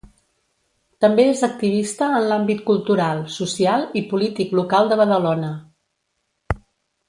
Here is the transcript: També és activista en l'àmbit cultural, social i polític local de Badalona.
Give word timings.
També 1.05 1.25
és 1.33 1.43
activista 1.47 2.07
en 2.21 2.25
l'àmbit 2.31 2.65
cultural, 2.71 3.23
social 3.35 3.87
i 4.03 4.05
polític 4.15 4.59
local 4.63 4.93
de 4.95 5.01
Badalona. 5.05 5.55